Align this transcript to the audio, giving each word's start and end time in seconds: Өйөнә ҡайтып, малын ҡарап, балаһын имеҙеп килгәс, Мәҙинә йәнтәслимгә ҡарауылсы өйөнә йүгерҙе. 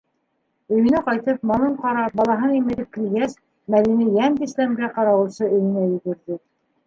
Өйөнә 0.75 1.01
ҡайтып, 1.09 1.43
малын 1.49 1.73
ҡарап, 1.81 2.15
балаһын 2.21 2.55
имеҙеп 2.59 2.89
килгәс, 2.97 3.35
Мәҙинә 3.75 4.09
йәнтәслимгә 4.15 4.89
ҡарауылсы 4.95 5.45
өйөнә 5.51 5.85
йүгерҙе. 5.93 6.39